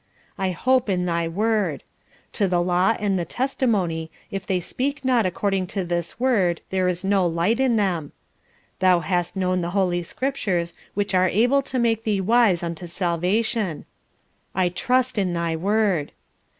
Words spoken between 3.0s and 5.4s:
to the testimony; if they speak not